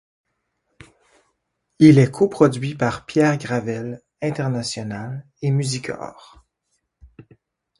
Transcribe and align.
Il 1.77 1.99
est 1.99 2.09
co-produit 2.09 2.73
par 2.73 3.05
Pierre 3.05 3.37
Gravel 3.37 4.01
international 4.23 5.27
et 5.43 5.51
Musicor. 5.51 6.43